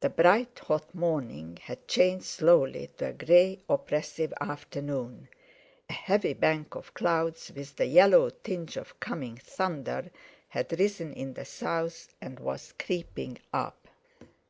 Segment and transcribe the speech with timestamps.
[0.00, 5.28] The bright hot morning had changed slowly to a grey, oppressive afternoon;
[5.90, 10.10] a heavy bank of clouds, with the yellow tinge of coming thunder,
[10.48, 13.86] had risen in the south, and was creeping up.